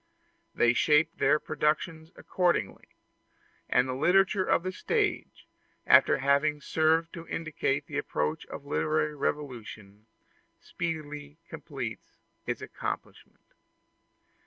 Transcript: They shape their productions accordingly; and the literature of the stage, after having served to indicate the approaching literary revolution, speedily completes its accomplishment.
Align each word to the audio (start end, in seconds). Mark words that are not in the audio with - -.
They 0.55 0.73
shape 0.73 1.15
their 1.19 1.37
productions 1.37 2.09
accordingly; 2.15 2.87
and 3.69 3.87
the 3.87 3.93
literature 3.93 4.43
of 4.43 4.63
the 4.63 4.71
stage, 4.71 5.45
after 5.85 6.17
having 6.17 6.59
served 6.59 7.13
to 7.13 7.27
indicate 7.27 7.85
the 7.85 7.99
approaching 7.99 8.49
literary 8.63 9.13
revolution, 9.15 10.07
speedily 10.59 11.37
completes 11.49 12.17
its 12.47 12.63
accomplishment. 12.63 13.53